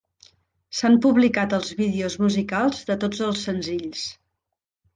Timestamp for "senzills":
3.51-4.11